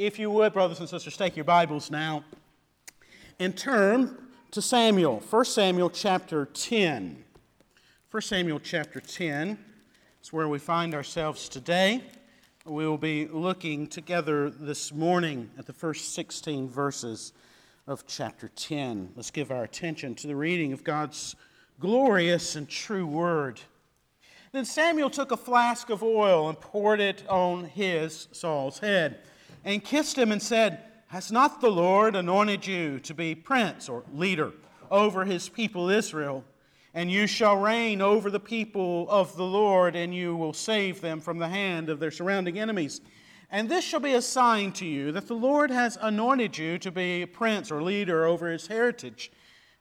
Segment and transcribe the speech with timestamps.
[0.00, 2.24] If you would, brothers and sisters, take your Bibles now
[3.38, 4.16] and turn
[4.50, 7.22] to Samuel, 1 Samuel chapter 10.
[8.10, 9.58] 1 Samuel chapter 10
[10.22, 12.02] is where we find ourselves today.
[12.64, 17.34] We will be looking together this morning at the first 16 verses
[17.86, 19.10] of chapter 10.
[19.16, 21.36] Let's give our attention to the reading of God's
[21.78, 23.60] glorious and true word.
[24.52, 29.18] Then Samuel took a flask of oil and poured it on his, Saul's head,
[29.64, 34.04] and kissed him and said, Has not the Lord anointed you to be prince or
[34.12, 34.52] leader
[34.90, 36.44] over his people Israel?
[36.92, 41.20] And you shall reign over the people of the Lord, and you will save them
[41.20, 43.00] from the hand of their surrounding enemies.
[43.50, 46.90] And this shall be a sign to you that the Lord has anointed you to
[46.90, 49.30] be prince or leader over his heritage.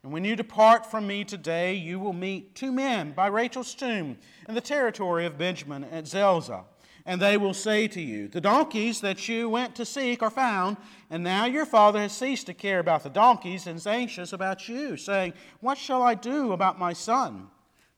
[0.03, 4.17] And when you depart from me today, you will meet two men by Rachel's tomb
[4.47, 6.63] in the territory of Benjamin at Zelzah.
[7.05, 10.77] And they will say to you, The donkeys that you went to seek are found,
[11.09, 14.67] and now your father has ceased to care about the donkeys and is anxious about
[14.67, 17.47] you, saying, What shall I do about my son?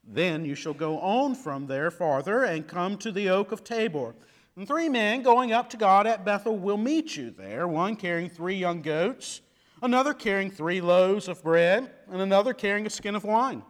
[0.04, 4.16] Then you shall go on from there farther and come to the oak of Tabor.
[4.56, 8.30] And three men going up to God at Bethel will meet you there, one carrying
[8.30, 9.42] three young goats
[9.82, 13.64] another carrying three loaves of bread, and another carrying a skin of wine.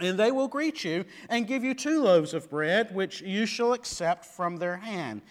[0.00, 3.72] And they will greet you and give you two loaves of bread, which you shall
[3.72, 5.22] accept from their hand.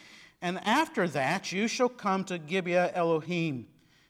[0.42, 3.68] And after that, you shall come to Gibeah Elohim,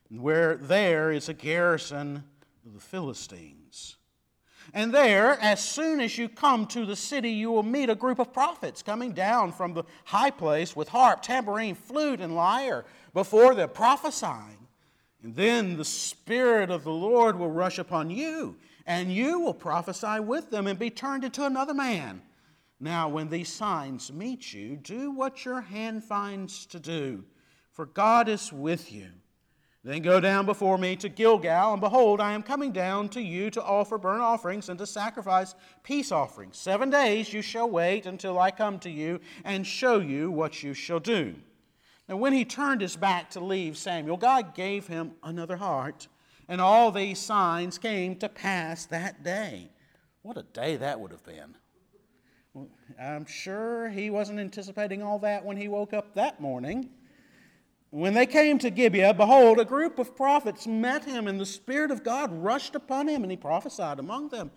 [0.09, 2.23] where there is a garrison
[2.65, 3.95] of the Philistines.
[4.73, 8.19] And there, as soon as you come to the city, you will meet a group
[8.19, 13.55] of prophets coming down from the high place with harp, tambourine, flute, and lyre before
[13.55, 14.67] them, prophesying.
[15.23, 20.19] And then the Spirit of the Lord will rush upon you, and you will prophesy
[20.19, 22.21] with them and be turned into another man.
[22.79, 27.25] Now, when these signs meet you, do what your hand finds to do,
[27.71, 29.07] for God is with you.
[29.83, 33.49] Then go down before me to Gilgal, and behold, I am coming down to you
[33.51, 36.57] to offer burnt offerings and to sacrifice peace offerings.
[36.57, 40.73] Seven days you shall wait until I come to you and show you what you
[40.73, 41.33] shall do.
[42.09, 46.07] Now, when he turned his back to leave Samuel, God gave him another heart,
[46.49, 49.69] and all these signs came to pass that day.
[50.23, 51.55] What a day that would have been.
[52.99, 56.89] I'm sure he wasn't anticipating all that when he woke up that morning.
[57.91, 61.91] When they came to Gibeah, behold, a group of prophets met him, and the Spirit
[61.91, 64.51] of God rushed upon him, and he prophesied among them.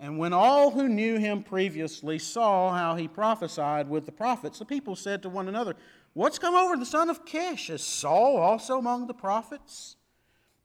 [0.00, 4.64] And when all who knew him previously saw how he prophesied with the prophets, the
[4.64, 5.76] people said to one another,
[6.12, 7.70] What's come over the son of Kish?
[7.70, 9.96] Is Saul also among the prophets?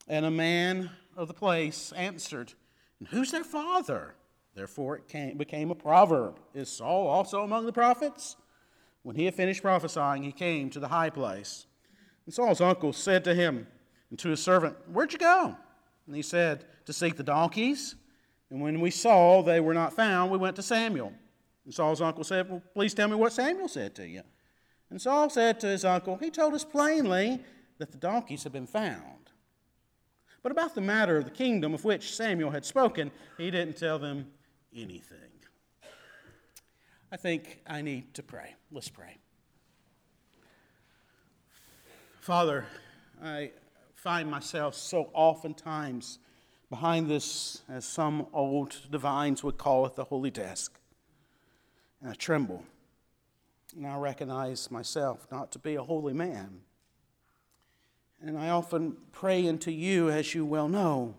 [0.07, 2.53] And a man of the place answered,
[2.99, 4.15] And who's their father?
[4.55, 8.35] Therefore it came, became a proverb Is Saul also among the prophets?
[9.03, 11.65] When he had finished prophesying, he came to the high place.
[12.25, 13.65] And Saul's uncle said to him
[14.09, 15.55] and to his servant, Where'd you go?
[16.05, 17.95] And he said, To seek the donkeys.
[18.49, 21.13] And when we saw they were not found, we went to Samuel.
[21.65, 24.21] And Saul's uncle said, Well, please tell me what Samuel said to you.
[24.89, 27.39] And Saul said to his uncle, He told us plainly
[27.79, 29.30] that the donkeys had been found.
[30.43, 33.99] But about the matter of the kingdom of which Samuel had spoken, he didn't tell
[33.99, 34.31] them
[34.75, 35.17] anything.
[37.11, 38.55] I think I need to pray.
[38.71, 39.17] Let's pray.
[42.21, 42.65] Father,
[43.21, 43.51] I
[43.95, 46.19] find myself so oftentimes
[46.69, 50.79] behind this, as some old divines would call it, the holy desk.
[52.01, 52.63] And I tremble
[53.75, 56.61] and I recognize myself not to be a holy man.
[58.23, 61.15] And I often pray unto you, as you well know,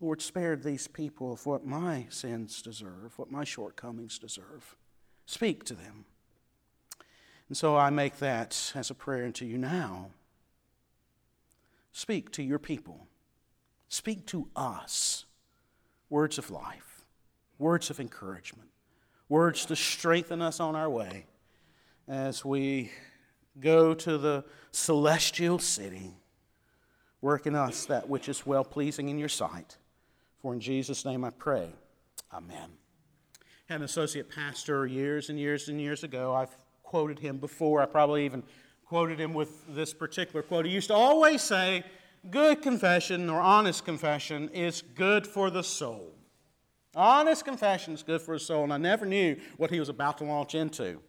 [0.00, 4.76] Lord, spare these people of what my sins deserve, what my shortcomings deserve.
[5.26, 6.04] Speak to them.
[7.48, 10.10] And so I make that as a prayer unto you now.
[11.92, 13.06] Speak to your people.
[13.88, 15.24] Speak to us
[16.10, 17.04] words of life,
[17.58, 18.68] words of encouragement,
[19.28, 21.26] words to strengthen us on our way
[22.08, 22.90] as we
[23.60, 26.14] go to the celestial city.
[27.24, 29.78] Work in us that which is well pleasing in your sight.
[30.42, 31.70] For in Jesus' name I pray.
[32.30, 32.68] Amen.
[33.66, 36.34] Had an associate pastor years and years and years ago.
[36.34, 37.80] I've quoted him before.
[37.80, 38.42] I probably even
[38.84, 40.66] quoted him with this particular quote.
[40.66, 41.82] He used to always say,
[42.30, 46.14] Good confession or honest confession is good for the soul.
[46.94, 48.64] Honest confession is good for the soul.
[48.64, 51.00] And I never knew what he was about to launch into.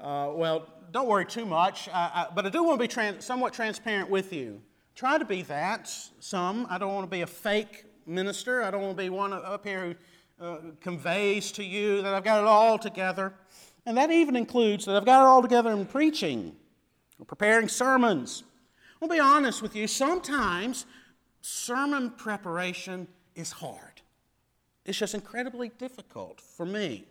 [0.00, 3.52] Uh, well, don't worry too much, I, but I do want to be trans- somewhat
[3.52, 4.60] transparent with you.
[4.96, 6.66] Try to be that, some.
[6.70, 8.62] I don't want to be a fake minister.
[8.62, 9.94] I don't want to be one up here
[10.38, 13.34] who uh, conveys to you that I've got it all together.
[13.84, 16.56] And that even includes that I've got it all together in preaching
[17.18, 18.44] or preparing sermons.
[19.02, 20.86] I'll be honest with you, sometimes
[21.42, 24.00] sermon preparation is hard.
[24.86, 27.04] It's just incredibly difficult for me.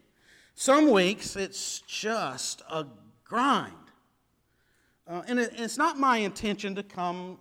[0.55, 2.87] Some weeks it's just a
[3.23, 3.84] grind.
[5.07, 7.37] Uh, and it, it's not my intention to come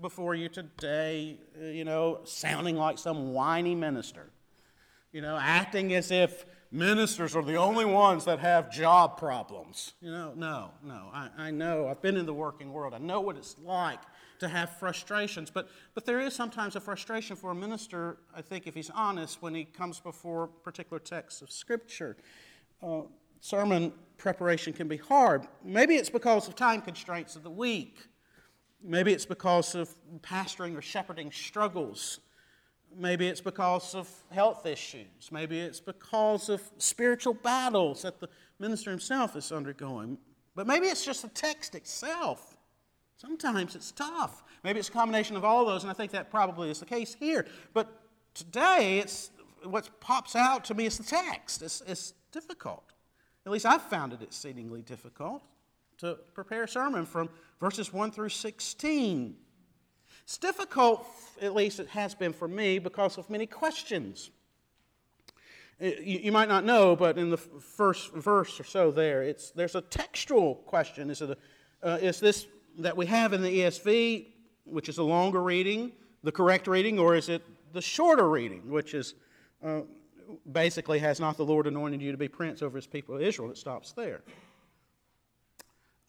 [0.00, 4.30] before you today, uh, you know, sounding like some whiny minister,
[5.12, 9.94] you know, acting as if ministers are the only ones that have job problems.
[10.00, 11.08] You know, no, no.
[11.12, 11.88] I, I know.
[11.88, 12.92] I've been in the working world.
[12.92, 14.00] I know what it's like
[14.40, 15.50] to have frustrations.
[15.50, 19.40] But, but there is sometimes a frustration for a minister, I think, if he's honest,
[19.40, 22.16] when he comes before particular texts of Scripture.
[22.82, 23.02] Uh,
[23.40, 25.46] sermon preparation can be hard.
[25.64, 28.06] Maybe it's because of time constraints of the week.
[28.82, 32.20] Maybe it's because of pastoring or shepherding struggles.
[32.96, 35.30] Maybe it's because of health issues.
[35.30, 38.28] Maybe it's because of spiritual battles that the
[38.58, 40.18] minister himself is undergoing.
[40.54, 42.56] But maybe it's just the text itself.
[43.16, 44.42] Sometimes it's tough.
[44.64, 47.14] Maybe it's a combination of all those, and I think that probably is the case
[47.14, 47.46] here.
[47.74, 47.88] But
[48.34, 49.30] today, it's
[49.64, 51.62] what pops out to me is the text.
[51.62, 52.84] It's, it's difficult.
[53.48, 55.42] At least I've found it exceedingly difficult
[56.00, 59.34] to prepare a sermon from verses 1 through 16.
[60.22, 61.06] It's difficult,
[61.40, 64.28] at least it has been for me, because of many questions.
[65.80, 69.76] You, you might not know, but in the first verse or so there, it's, there's
[69.76, 71.08] a textual question.
[71.08, 71.36] Is, it a,
[71.82, 72.46] uh, is this
[72.80, 74.26] that we have in the ESV,
[74.64, 75.92] which is a longer reading,
[76.22, 77.42] the correct reading, or is it
[77.72, 79.14] the shorter reading, which is
[79.64, 79.80] uh,
[80.50, 83.50] basically has not the Lord anointed you to be prince over his people Israel?
[83.50, 84.22] It stops there.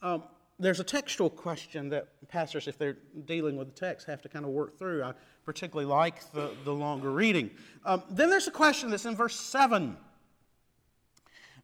[0.02, 0.22] Um,
[0.58, 4.44] there's a textual question that pastors, if they're dealing with the text, have to kind
[4.44, 5.02] of work through.
[5.02, 5.14] I
[5.44, 7.50] particularly like the, the longer reading.
[7.84, 9.96] Um, then there's a question that's in verse 7.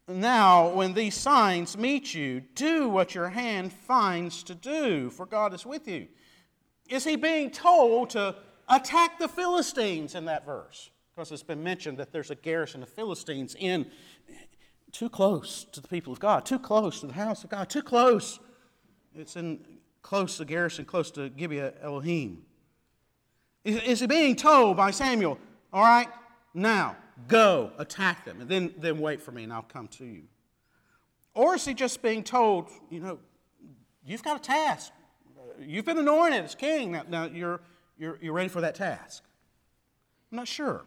[0.08, 5.53] Now, when these signs meet you, do what your hand finds to do, for God
[5.53, 6.06] is with you.
[6.88, 8.37] Is he being told to
[8.69, 10.91] attack the Philistines in that verse?
[11.16, 13.86] Because it's been mentioned that there's a garrison of Philistines in
[14.92, 17.82] too close to the people of God, too close to the house of God, too
[17.82, 18.38] close.
[19.14, 19.64] It's in
[20.02, 22.42] close to garrison, close to Gibeah Elohim.
[23.64, 25.38] Is, he being told by Samuel,
[25.72, 26.08] all right,
[26.54, 26.96] now
[27.28, 30.24] Go, attack them, and then, then wait for me, and I'll come to you.
[31.34, 33.19] Or is he just being told, you know,
[34.04, 34.92] you've got a task.
[35.58, 36.92] You've been anointed as king.
[36.92, 37.60] Now, now you're,
[37.98, 39.24] you're, you're ready for that task.
[40.30, 40.84] I'm not sure.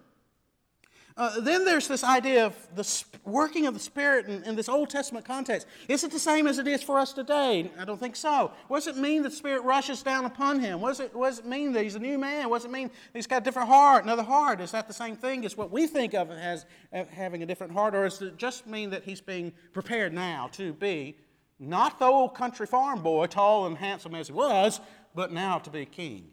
[1.20, 4.90] Uh, then there's this idea of the working of the Spirit in, in, this Old
[4.90, 5.68] Testament context.
[5.90, 7.70] Is it the same as it is for us today?
[7.78, 8.54] I don't think so.
[8.70, 10.80] What does it mean that the Spirit rushes down upon him?
[10.80, 12.50] What does it, what does it mean that he's a new man?
[12.50, 14.62] What does it mean he's got a different heart, another heart?
[14.62, 16.66] Is that the same thing as what we think of as
[17.12, 17.96] having a different heart?
[17.96, 21.18] Or does it just mean that he's being prepared now to be
[21.60, 24.80] not the old country farm boy, tall and handsome as he was,
[25.14, 26.30] but now to be king?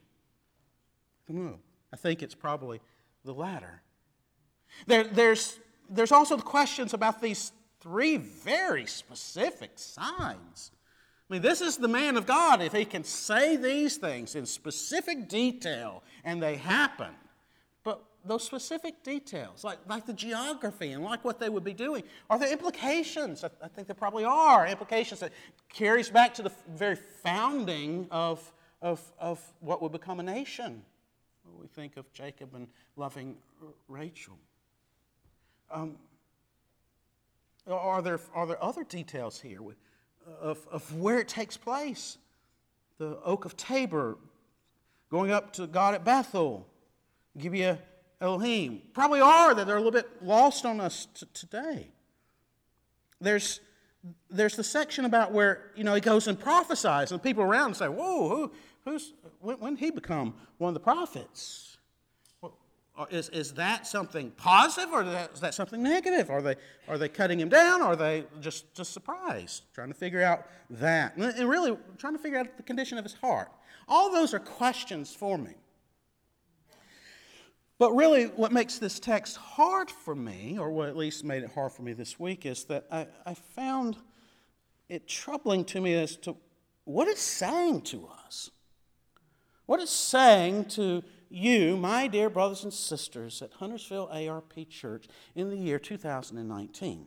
[1.28, 1.58] Know.
[1.92, 2.80] I think it's probably
[3.24, 3.82] the latter.
[4.86, 5.58] There, there's,
[5.88, 10.72] there's also the questions about these three very specific signs.
[11.28, 12.62] I mean, this is the man of God.
[12.62, 17.12] If he can say these things in specific detail and they happen,
[17.82, 22.04] but those specific details, like, like the geography and like what they would be doing,
[22.30, 23.42] are there implications?
[23.42, 25.32] I, I think there probably are implications that
[25.72, 30.82] carries back to the very founding of, of, of what would become a nation.
[31.60, 33.36] We think of Jacob and loving
[33.88, 34.38] Rachel.
[35.70, 35.96] Um,
[37.68, 39.60] are, there, are there other details here
[40.40, 42.18] of, of where it takes place?
[42.98, 44.16] The oak of Tabor,
[45.10, 46.66] going up to God at Bethel,
[47.36, 47.78] Gibeah
[48.20, 48.82] Elohim.
[48.94, 51.88] Probably are that they're a little bit lost on us t- today.
[53.20, 53.60] There's,
[54.30, 57.88] there's the section about where you know he goes and prophesies, and people around say,
[57.88, 58.52] "Whoa, who,
[58.84, 61.75] who's when, when did he become one of the prophets?"
[63.10, 66.30] Is, is that something positive or is that something negative?
[66.30, 66.56] Are they,
[66.88, 69.64] are they cutting him down or are they just, just surprised?
[69.74, 71.16] Trying to figure out that.
[71.16, 73.50] And really, trying to figure out the condition of his heart.
[73.86, 75.52] All those are questions for me.
[77.78, 81.50] But really, what makes this text hard for me, or what at least made it
[81.52, 83.98] hard for me this week, is that I, I found
[84.88, 86.36] it troubling to me as to
[86.84, 88.50] what it's saying to us.
[89.66, 95.50] What it's saying to you, my dear brothers and sisters at Huntersville ARP Church in
[95.50, 97.06] the year 2019?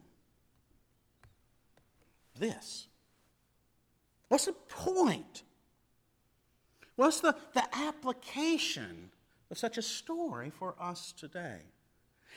[2.38, 2.88] This.
[4.28, 5.44] What's the point?
[6.96, 9.10] What's the, the application
[9.50, 11.60] of such a story for us today?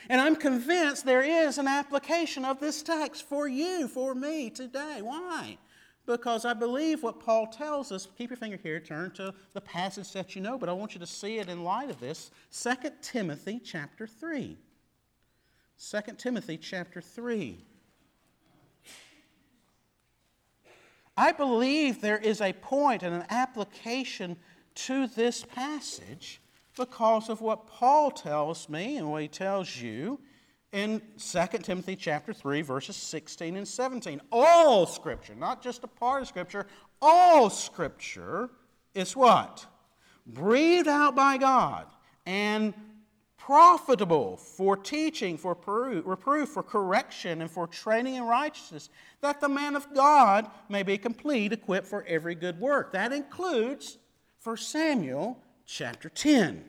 [0.09, 4.99] And I'm convinced there is an application of this text for you, for me today.
[5.01, 5.57] Why?
[6.05, 8.07] Because I believe what Paul tells us.
[8.17, 10.99] Keep your finger here, turn to the passage that you know, but I want you
[10.99, 12.31] to see it in light of this.
[12.51, 14.57] 2 Timothy chapter 3.
[15.79, 17.63] 2 Timothy chapter 3.
[21.15, 24.35] I believe there is a point and an application
[24.75, 26.41] to this passage
[26.75, 30.19] because of what Paul tells me and what he tells you
[30.73, 34.19] in 2 Timothy chapter 3 verses 16 and 17.
[34.31, 36.65] All scripture, not just a part of scripture,
[37.01, 38.49] all scripture
[38.93, 39.65] is what?
[40.25, 41.85] Breathed out by God
[42.25, 42.73] and
[43.37, 45.55] profitable for teaching, for
[46.05, 48.89] reproof, for correction, and for training in righteousness,
[49.21, 52.93] that the man of God may be complete, equipped for every good work.
[52.93, 53.97] That includes
[54.43, 56.63] 1 Samuel chapter 10.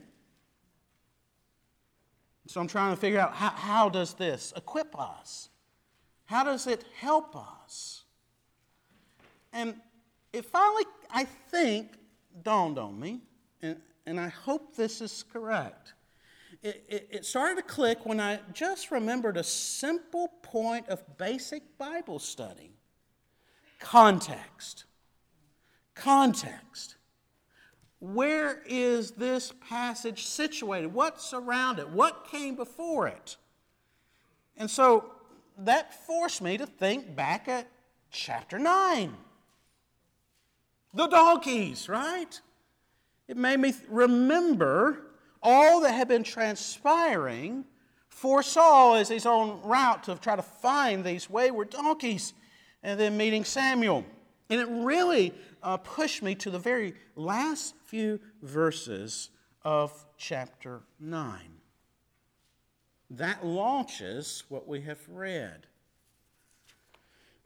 [2.47, 5.49] So I'm trying to figure out how, how does this equip us?
[6.27, 8.05] How does it help us?
[9.53, 9.77] And
[10.33, 11.93] it finally, I think,
[12.43, 13.21] dawned on me,
[13.63, 15.95] and, and I hope this is correct
[16.65, 21.77] it, it, it started to click when I just remembered a simple point of basic
[21.79, 22.73] Bible study
[23.79, 24.85] context.
[25.95, 26.97] Context.
[28.13, 30.93] Where is this passage situated?
[30.93, 31.89] What's around it?
[31.89, 33.39] What came before it?
[34.59, 35.13] And so
[35.59, 37.67] that forced me to think back at
[38.11, 39.15] chapter 9.
[40.93, 42.39] The donkeys, right?
[43.27, 45.07] It made me remember
[45.43, 47.65] all that had been transpiring
[48.09, 52.35] for Saul as he's on route to try to find these wayward donkeys
[52.83, 54.05] and then meeting Samuel.
[54.51, 55.33] And it really
[55.65, 59.31] uh, pushed me to the very last few verses
[59.65, 61.41] of chapter 9.
[63.11, 65.67] That launches what we have read.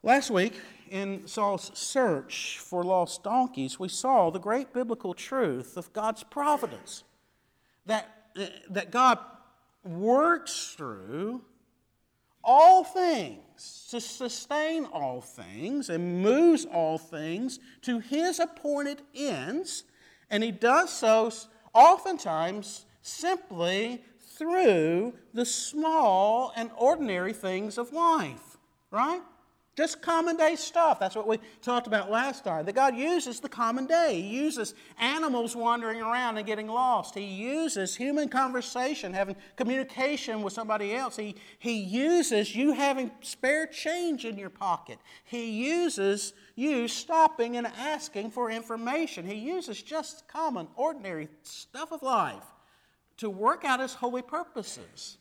[0.03, 0.55] Last week,
[0.91, 7.05] in Saul's search for lost donkeys, we saw the great biblical truth of God's providence
[7.87, 8.31] that,
[8.71, 9.19] that God
[9.85, 11.43] works through
[12.49, 19.85] all things to sustain all things and moves all things to his appointed ends,
[20.31, 21.31] and he does so
[21.75, 28.57] oftentimes simply through the small and ordinary things of life,
[28.91, 29.21] right?
[29.79, 30.99] Just common day stuff.
[30.99, 32.65] That's what we talked about last time.
[32.65, 34.21] That God uses the common day.
[34.21, 37.15] He uses animals wandering around and getting lost.
[37.15, 41.17] He uses human conversation, having communication with somebody else.
[41.17, 44.99] He, he uses you having spare change in your pocket.
[45.23, 49.25] He uses you stopping and asking for information.
[49.25, 52.43] He uses just common, ordinary stuff of life
[53.19, 55.19] to work out His holy purposes.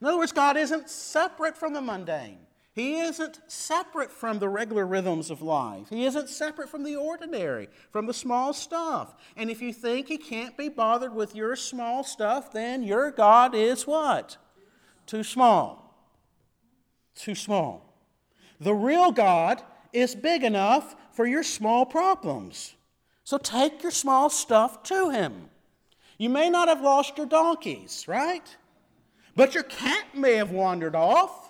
[0.00, 2.38] In other words, God isn't separate from the mundane.
[2.74, 5.88] He isn't separate from the regular rhythms of life.
[5.90, 9.14] He isn't separate from the ordinary, from the small stuff.
[9.36, 13.54] And if you think He can't be bothered with your small stuff, then your God
[13.54, 14.38] is what?
[15.06, 15.94] Too small.
[17.14, 17.94] Too small.
[18.60, 19.62] The real God
[19.92, 22.74] is big enough for your small problems.
[23.22, 25.48] So take your small stuff to Him.
[26.18, 28.56] You may not have lost your donkeys, right?
[29.36, 31.43] But your cat may have wandered off.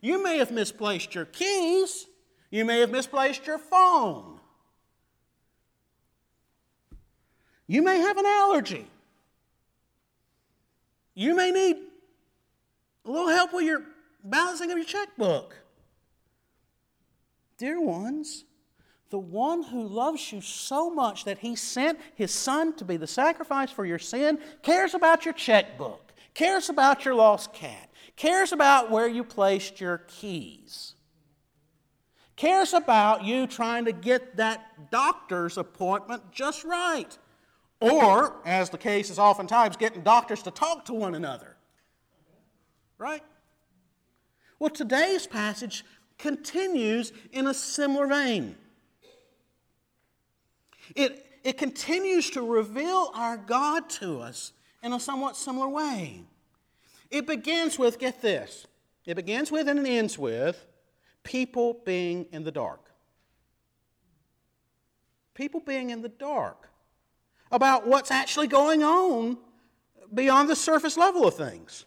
[0.00, 2.06] You may have misplaced your keys.
[2.50, 4.40] You may have misplaced your phone.
[7.66, 8.86] You may have an allergy.
[11.14, 11.76] You may need
[13.04, 13.82] a little help with your
[14.22, 15.56] balancing of your checkbook.
[17.58, 18.44] Dear ones,
[19.10, 23.06] the one who loves you so much that he sent his son to be the
[23.06, 28.90] sacrifice for your sin cares about your checkbook, cares about your lost cat, cares about
[28.90, 30.94] where you placed your keys,
[32.36, 37.18] cares about you trying to get that doctor's appointment just right.
[37.80, 41.56] Or, as the case is oftentimes, getting doctors to talk to one another.
[42.98, 43.22] Right?
[44.58, 45.84] Well, today's passage
[46.16, 48.56] continues in a similar vein.
[50.94, 56.22] It, it continues to reveal our God to us in a somewhat similar way.
[57.10, 58.66] It begins with, get this,
[59.04, 60.66] it begins with and it ends with
[61.22, 62.80] people being in the dark.
[65.34, 66.68] People being in the dark
[67.50, 69.36] about what's actually going on
[70.12, 71.84] beyond the surface level of things.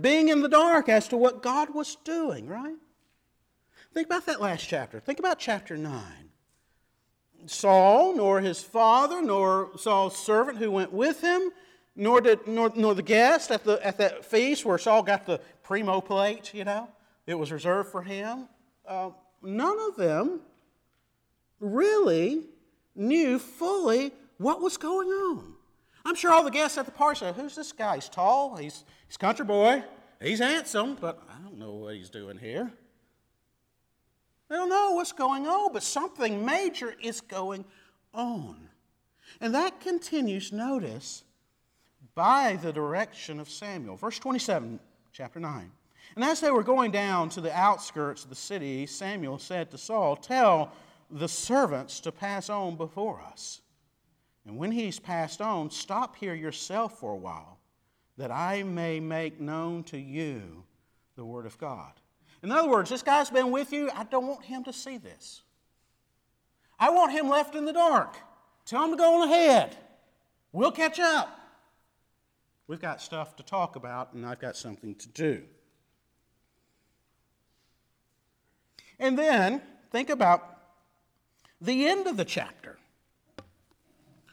[0.00, 2.76] Being in the dark as to what God was doing, right?
[3.92, 5.00] Think about that last chapter.
[5.00, 6.02] Think about chapter 9.
[7.46, 11.50] Saul, nor his father, nor Saul's servant who went with him,
[12.00, 15.38] nor, did, nor, nor the guest at, the, at that feast where Saul got the
[15.62, 16.88] primo plate, you know,
[17.26, 18.48] it was reserved for him.
[18.88, 19.10] Uh,
[19.42, 20.40] none of them
[21.60, 22.46] really
[22.96, 25.52] knew fully what was going on.
[26.06, 27.96] I'm sure all the guests at the party said, Who's this guy?
[27.96, 29.84] He's tall, he's, he's country boy,
[30.22, 32.72] he's handsome, but I don't know what he's doing here.
[34.48, 37.66] They don't know what's going on, but something major is going
[38.14, 38.56] on.
[39.38, 41.24] And that continues, notice,
[42.14, 43.96] by the direction of Samuel.
[43.96, 44.78] Verse 27,
[45.12, 45.70] chapter 9.
[46.16, 49.78] And as they were going down to the outskirts of the city, Samuel said to
[49.78, 50.72] Saul, Tell
[51.10, 53.60] the servants to pass on before us.
[54.46, 57.58] And when he's passed on, stop here yourself for a while,
[58.16, 60.64] that I may make known to you
[61.16, 61.92] the word of God.
[62.42, 63.90] In other words, this guy's been with you.
[63.94, 65.42] I don't want him to see this.
[66.78, 68.16] I want him left in the dark.
[68.64, 69.76] Tell him to go on ahead.
[70.52, 71.39] We'll catch up.
[72.70, 75.42] We've got stuff to talk about, and I've got something to do.
[79.00, 79.60] And then
[79.90, 80.56] think about
[81.60, 82.78] the end of the chapter.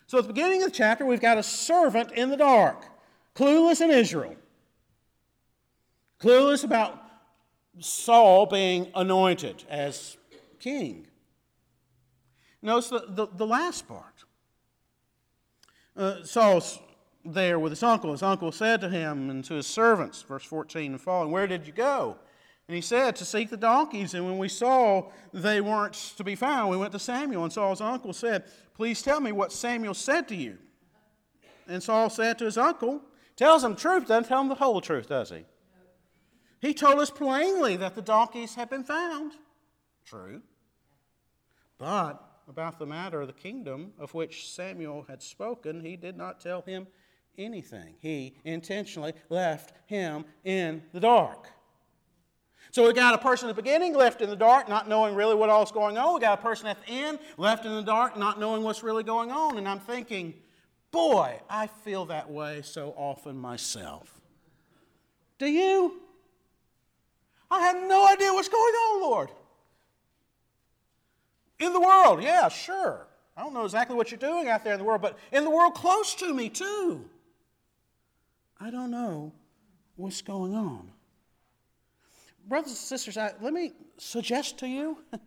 [0.05, 2.85] So at the beginning of the chapter, we've got a servant in the dark,
[3.33, 4.35] clueless in Israel,
[6.21, 7.01] clueless about
[7.79, 10.15] Saul being anointed as
[10.59, 11.07] king.
[12.61, 14.25] Notice the, the, the last part.
[15.95, 16.77] Uh, Saul's
[17.33, 18.11] there with his uncle.
[18.11, 21.67] His uncle said to him and to his servants, verse 14 and following, Where did
[21.67, 22.17] you go?
[22.67, 24.13] And he said, To seek the donkeys.
[24.13, 27.43] And when we saw they weren't to be found, we went to Samuel.
[27.43, 30.57] And Saul's uncle said, Please tell me what Samuel said to you.
[31.67, 33.01] And Saul said to his uncle,
[33.35, 35.45] Tells him truth, doesn't tell him the whole truth, does he?
[36.59, 39.33] He told us plainly that the donkeys had been found.
[40.05, 40.41] True.
[41.77, 46.39] But about the matter of the kingdom of which Samuel had spoken, he did not
[46.39, 46.87] tell him
[47.37, 47.95] anything.
[47.99, 51.49] He intentionally left him in the dark.
[52.71, 55.35] So we got a person at the beginning left in the dark, not knowing really
[55.35, 56.15] what all's going on.
[56.15, 59.03] We got a person at the end left in the dark, not knowing what's really
[59.03, 59.57] going on.
[59.57, 60.33] And I'm thinking,
[60.91, 64.13] boy, I feel that way so often myself.
[65.39, 66.01] Do you?
[67.49, 69.31] I have no idea what's going on, Lord.
[71.59, 73.07] In the world, yeah, sure.
[73.35, 75.49] I don't know exactly what you're doing out there in the world, but in the
[75.49, 77.09] world close to me, too.
[78.59, 79.33] I don't know
[79.95, 80.91] what's going on.
[82.47, 84.99] Brothers and sisters, I, let me suggest to you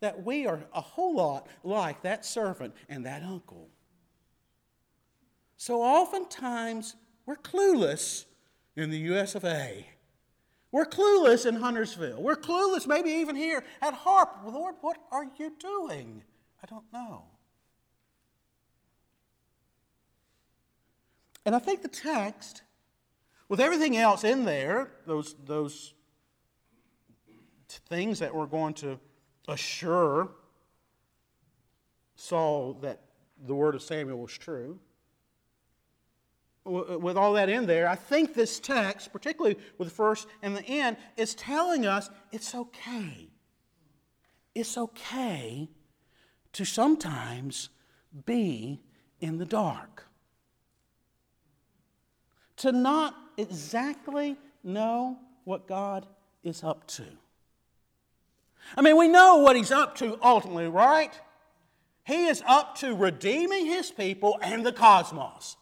[0.00, 3.68] that we are a whole lot like that servant and that uncle.
[5.56, 8.24] So oftentimes, we're clueless
[8.74, 9.86] in the US of A.
[10.72, 12.20] We're clueless in Huntersville.
[12.20, 14.30] We're clueless maybe even here at Harp.
[14.44, 16.22] Lord, what are you doing?
[16.62, 17.24] I don't know.
[21.44, 22.62] And I think the text,
[23.52, 25.92] with everything else in there, those, those
[27.68, 28.98] things that were going to
[29.46, 30.30] assure
[32.16, 33.02] Saul that
[33.46, 34.78] the word of Samuel was true,
[36.64, 40.64] with all that in there, I think this text, particularly with the first and the
[40.64, 43.28] end, is telling us it's okay.
[44.54, 45.68] It's okay
[46.54, 47.68] to sometimes
[48.24, 48.80] be
[49.20, 50.06] in the dark.
[52.56, 56.06] To not exactly know what God
[56.42, 57.04] is up to.
[58.76, 61.12] I mean, we know what He's up to ultimately, right?
[62.04, 65.56] He is up to redeeming His people and the cosmos.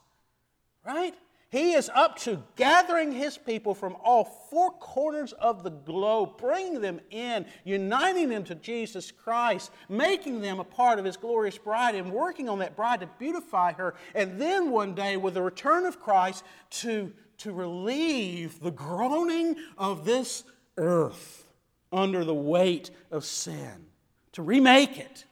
[0.85, 1.15] Right?
[1.51, 6.81] He is up to gathering his people from all four corners of the globe, bringing
[6.81, 11.97] them in, uniting them to Jesus Christ, making them a part of his glorious bride,
[11.97, 13.97] and working on that bride to beautify her.
[14.15, 20.05] And then one day, with the return of Christ, to, to relieve the groaning of
[20.05, 20.45] this
[20.77, 21.51] earth
[21.93, 23.87] under the weight of sin,
[24.33, 25.25] to remake it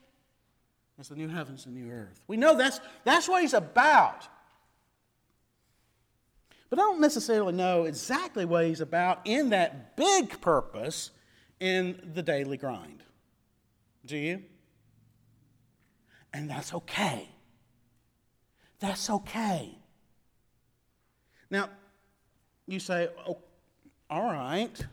[0.99, 2.21] as the new heavens and new earth.
[2.27, 4.27] We know that's, that's what he's about.
[6.71, 11.11] But I don't necessarily know exactly what he's about in that big purpose
[11.61, 13.03] in the daily grind.
[14.05, 14.43] Do you?
[16.33, 17.29] And that's okay.
[18.81, 19.79] That's okay.
[21.51, 21.71] Now,
[22.69, 23.39] you say, oh,
[24.09, 24.87] all right,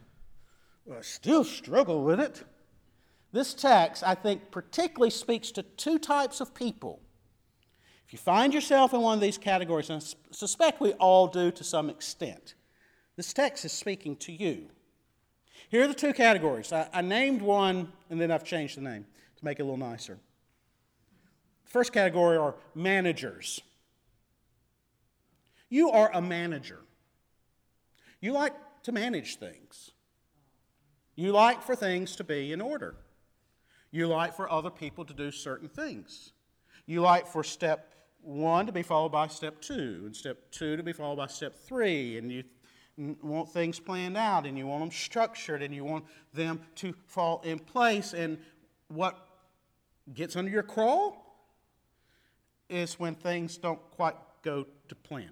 [0.85, 2.43] well, I still struggle with it.
[3.31, 7.01] This text, I think, particularly speaks to two types of people
[8.05, 11.49] if you find yourself in one of these categories, and I suspect we all do
[11.51, 12.53] to some extent,
[13.15, 14.67] this text is speaking to you.
[15.69, 16.71] Here are the two categories.
[16.71, 19.05] I, I named one, and then I've changed the name
[19.37, 20.19] to make it a little nicer.
[21.63, 23.61] First category are managers.
[25.69, 26.81] You are a manager.
[28.25, 29.91] You like to manage things.
[31.15, 32.95] You like for things to be in order.
[33.91, 36.33] You like for other people to do certain things.
[36.87, 40.81] You like for step one to be followed by step two, and step two to
[40.81, 42.43] be followed by step three, and you
[43.21, 47.41] want things planned out, and you want them structured, and you want them to fall
[47.41, 48.15] in place.
[48.15, 48.39] And
[48.87, 49.23] what
[50.15, 51.47] gets under your crawl
[52.69, 55.29] is when things don't quite go to plan.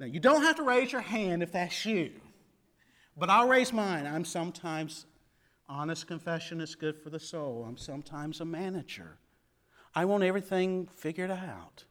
[0.00, 2.10] Now, you don't have to raise your hand if that's you,
[3.18, 4.06] but I'll raise mine.
[4.06, 5.04] I'm sometimes,
[5.68, 7.66] honest confession is good for the soul.
[7.68, 9.18] I'm sometimes a manager.
[9.94, 11.84] I want everything figured out.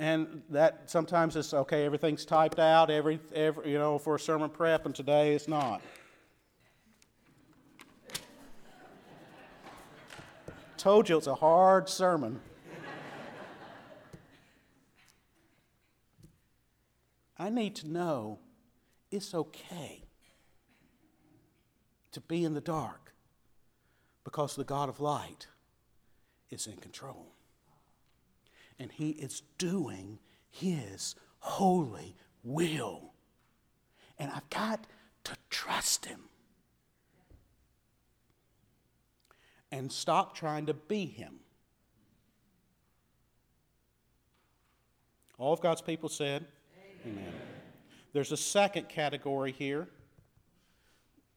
[0.00, 4.50] And that sometimes it's okay, everything's typed out, every, every, you know, for a sermon
[4.50, 5.82] prep, and today it's not.
[10.76, 12.40] Told you it's a hard sermon.
[17.40, 18.38] I need to know
[19.10, 20.02] it's okay
[22.12, 23.14] to be in the dark
[24.24, 25.46] because the God of light
[26.50, 27.32] is in control.
[28.78, 30.18] And He is doing
[30.50, 33.14] His holy will.
[34.18, 34.86] And I've got
[35.24, 36.20] to trust Him.
[39.72, 41.36] And stop trying to be Him.
[45.38, 46.44] All of God's people said,
[47.06, 47.32] Amen.
[48.12, 49.88] There's a second category here.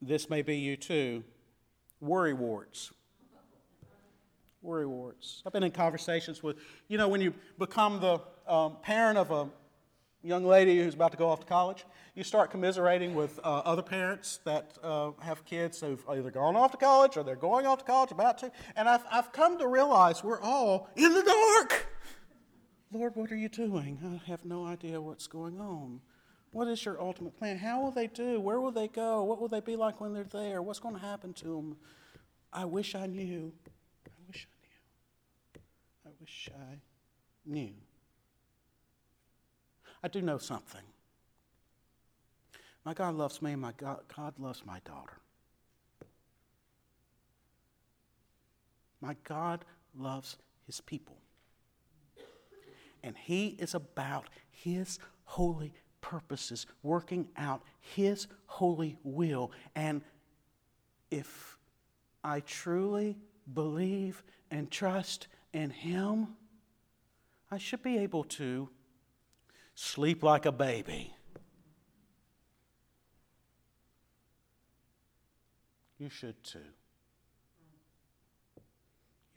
[0.01, 1.23] This may be you too
[2.01, 2.91] worry warts
[4.63, 5.43] worry warts.
[5.45, 8.19] I've been in conversations with, you know, when you become the
[8.51, 9.49] um, parent of a
[10.23, 13.81] young lady who's about to go off to college, you start commiserating with uh, other
[13.81, 17.79] parents that uh, have kids who've either gone off to college or they're going off
[17.79, 18.51] to college, about to.
[18.77, 21.87] And I've, I've come to realize we're all in the dark.
[22.93, 23.97] Lord, what are you doing?
[24.05, 25.99] I have no idea what's going on.
[26.51, 27.57] What is your ultimate plan?
[27.57, 28.39] How will they do?
[28.39, 29.23] Where will they go?
[29.23, 30.61] What will they be like when they're there?
[30.61, 31.77] What's going to happen to them?
[32.51, 33.51] I wish I knew
[34.05, 35.61] I wish I knew.
[36.05, 36.77] I wish I
[37.45, 37.73] knew.
[40.03, 40.83] I do know something.
[42.85, 45.17] My God loves me, and my God, God loves my daughter.
[49.01, 49.65] My God
[49.97, 51.22] loves his people.
[53.03, 59.51] And he is about his holy purposes, working out his holy will.
[59.75, 60.01] And
[61.11, 61.57] if
[62.23, 63.17] I truly
[63.51, 66.29] believe and trust in Him,
[67.51, 68.69] I should be able to
[69.75, 71.13] sleep like a baby.
[75.99, 76.59] You should too.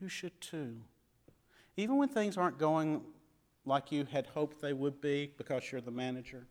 [0.01, 0.77] You should too.
[1.77, 3.03] Even when things aren't going
[3.67, 6.47] like you had hoped they would be because you're the manager.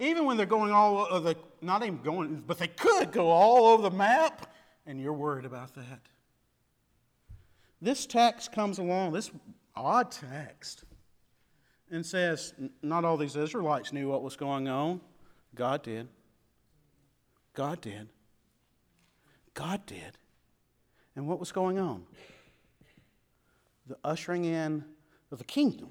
[0.00, 3.66] Even when they're going all over the, not even going, but they could go all
[3.66, 4.52] over the map,
[4.86, 6.00] and you're worried about that.
[7.80, 9.30] This text comes along, this
[9.76, 10.84] odd text,
[11.90, 15.00] and says, Not all these Israelites knew what was going on.
[15.54, 16.08] God did.
[17.54, 18.08] God did.
[19.54, 20.18] God did.
[21.14, 22.04] And what was going on?
[23.86, 24.84] The ushering in
[25.30, 25.90] of the kingdom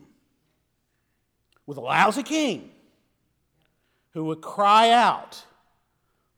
[1.66, 2.72] with a lousy king
[4.12, 5.46] who would cry out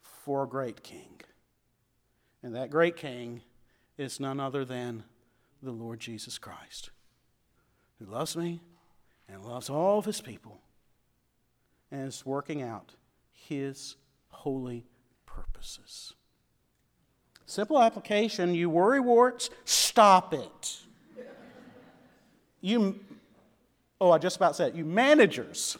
[0.02, 1.22] for a great king.
[2.42, 3.42] And that great king
[3.98, 5.04] is none other than
[5.62, 6.92] the Lord Jesus Christ,
[8.00, 8.62] who loves me
[9.28, 10.62] and loves all of his people
[11.92, 12.94] and is working out
[13.32, 13.96] his
[14.30, 14.86] holy
[15.26, 16.14] purposes.
[17.46, 20.80] Simple application you worry warts, stop it.
[22.62, 23.00] You,
[24.06, 25.78] oh, I just about said, you managers,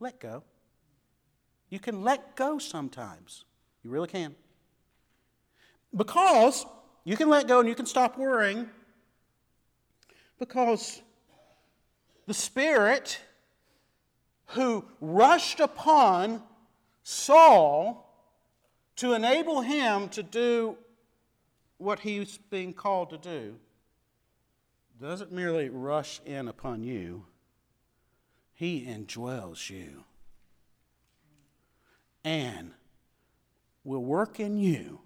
[0.00, 0.42] let go.
[1.68, 3.44] You can let go sometimes.
[3.84, 4.34] You really can.
[5.94, 6.64] Because
[7.04, 8.68] you can let go and you can stop worrying
[10.38, 11.02] because
[12.26, 13.20] the Spirit
[14.46, 16.42] who rushed upon
[17.02, 18.10] Saul
[18.96, 20.76] to enable him to do
[21.76, 23.56] what he's being called to do
[25.00, 27.26] doesn't merely rush in upon you,
[28.54, 30.04] he indwells you
[32.24, 32.72] and
[33.84, 35.00] will work in you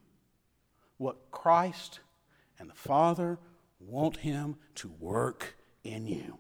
[0.97, 2.01] what Christ
[2.59, 3.39] and the Father
[3.81, 6.39] want Him to work in you.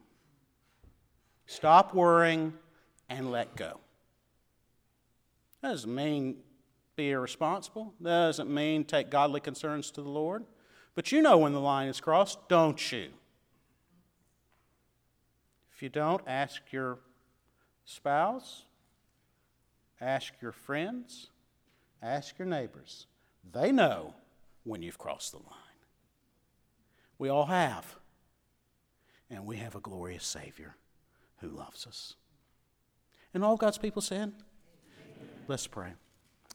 [1.46, 2.54] Stop worrying
[3.08, 3.80] and let go.
[5.60, 6.36] That doesn't mean
[6.96, 7.94] be irresponsible.
[8.00, 10.44] That doesn't mean take godly concerns to the Lord.
[10.94, 13.08] But you know when the line is crossed, don't you?
[15.80, 16.98] If you don't, ask your
[17.86, 18.66] spouse,
[19.98, 21.30] ask your friends,
[22.02, 23.06] ask your neighbors.
[23.50, 24.12] They know
[24.64, 25.80] when you've crossed the line.
[27.16, 27.96] We all have.
[29.30, 30.76] And we have a glorious Savior
[31.38, 32.14] who loves us.
[33.32, 35.28] And all God's people said, Amen.
[35.48, 35.94] Let's pray.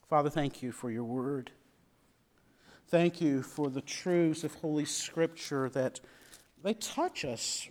[0.07, 1.49] Father, thank you for your word.
[2.89, 5.99] Thank you for the truths of Holy Scripture that
[6.63, 7.67] they touch us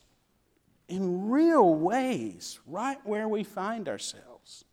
[0.88, 4.64] in real ways right where we find ourselves.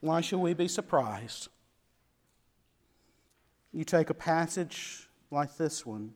[0.00, 1.48] Why should we be surprised?
[3.72, 6.12] You take a passage like this one,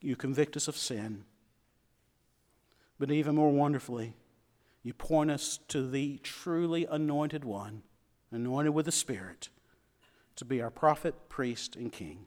[0.00, 1.24] you convict us of sin,
[2.98, 4.14] but even more wonderfully,
[4.82, 7.82] you point us to the truly anointed one,
[8.30, 9.48] anointed with the Spirit,
[10.36, 12.26] to be our prophet, priest, and king.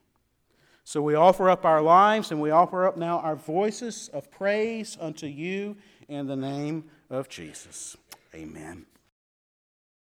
[0.83, 4.97] So we offer up our lives and we offer up now our voices of praise
[4.99, 5.75] unto you
[6.07, 7.95] in the name of Jesus.
[8.33, 8.85] Amen.